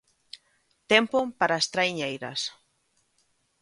[0.91, 2.41] Tempo para as traiñeiras.